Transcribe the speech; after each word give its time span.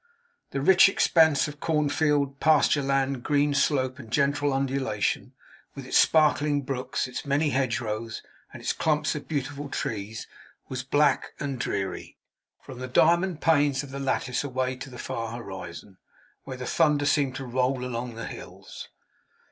The 0.49 0.61
rich 0.61 0.89
expanse 0.89 1.47
of 1.47 1.59
corn 1.59 1.87
field, 1.87 2.39
pasture 2.39 2.81
land, 2.81 3.21
green 3.21 3.53
slope, 3.53 3.99
and 3.99 4.09
gentle 4.09 4.51
undulation, 4.51 5.33
with 5.75 5.85
its 5.85 5.99
sparkling 5.99 6.63
brooks, 6.63 7.05
its 7.07 7.23
many 7.23 7.51
hedgerows, 7.51 8.23
and 8.51 8.63
its 8.63 8.73
clumps 8.73 9.13
of 9.13 9.27
beautiful 9.27 9.69
trees, 9.69 10.25
was 10.69 10.81
black 10.81 11.33
and 11.39 11.59
dreary, 11.59 12.17
from 12.63 12.79
the 12.79 12.87
diamond 12.87 13.41
panes 13.41 13.83
of 13.83 13.91
the 13.91 13.99
lattice 13.99 14.43
away 14.43 14.75
to 14.77 14.89
the 14.89 14.97
far 14.97 15.37
horizon, 15.37 15.99
where 16.45 16.57
the 16.57 16.65
thunder 16.65 17.05
seemed 17.05 17.35
to 17.35 17.45
roll 17.45 17.85
along 17.85 18.15
the 18.15 18.25
hills. 18.25 18.89